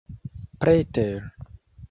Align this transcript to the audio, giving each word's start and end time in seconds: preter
preter 0.59 1.05